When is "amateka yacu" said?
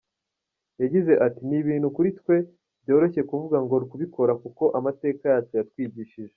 4.77-5.53